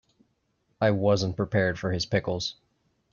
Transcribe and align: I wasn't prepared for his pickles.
I 0.81 0.89
wasn't 0.89 1.35
prepared 1.35 1.77
for 1.77 1.91
his 1.91 2.07
pickles. 2.07 2.55